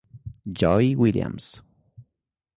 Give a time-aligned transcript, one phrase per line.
[0.51, 1.61] Joy Williams